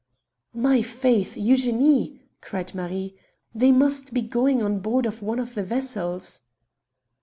"My 0.55 0.81
faith, 0.81 1.37
Eugenie!" 1.37 2.21
cried 2.41 2.73
Marie, 2.73 3.15
"they 3.53 3.71
must 3.71 4.15
be 4.15 4.23
going 4.23 4.59
on 4.63 4.79
board 4.79 5.05
one 5.21 5.37
of 5.37 5.53
the 5.53 5.61
vessels." 5.61 6.41